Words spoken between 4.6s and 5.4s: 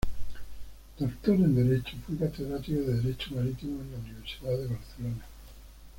Barcelona.